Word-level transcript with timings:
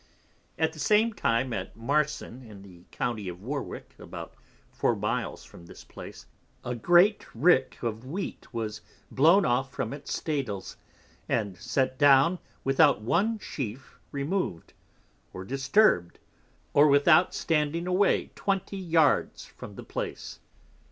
At 0.57 0.73
the 0.73 0.79
same 0.79 1.13
time 1.13 1.53
at 1.53 1.75
Marson, 1.75 2.41
in 2.41 2.63
the 2.63 2.85
County 2.89 3.29
of 3.29 3.39
Warwick, 3.43 3.93
about 3.99 4.33
4 4.71 4.95
Miles 4.95 5.45
from 5.45 5.67
this 5.67 5.83
place, 5.83 6.25
a 6.65 6.73
great 6.73 7.27
Rick 7.35 7.77
of 7.83 8.03
Wheat 8.03 8.51
was 8.51 8.81
blown 9.11 9.45
off 9.45 9.71
from 9.71 9.93
its 9.93 10.19
Staddles, 10.19 10.75
and 11.29 11.55
set 11.55 11.99
down 11.99 12.39
without 12.63 13.01
one 13.01 13.37
Sheaf 13.37 13.99
remov'd, 14.11 14.73
or 15.33 15.45
disturb'd, 15.45 16.17
or 16.73 16.87
without 16.87 17.35
standing 17.35 17.85
away 17.85 18.31
20 18.33 18.75
Yards 18.75 19.45
from 19.45 19.75
the 19.75 19.83
place. 19.85 20.39